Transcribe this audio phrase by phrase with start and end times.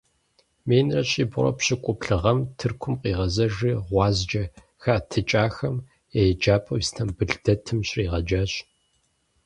[0.67, 4.43] Минрэ щибгъурэ пщыкӀуплӀ гъэм Тыркум къигъэзэжри гъуазджэ
[4.81, 5.75] хэӀэтыкӀахэм
[6.19, 8.51] я еджапӀэу Истамбыл дэтым щригъэджащ.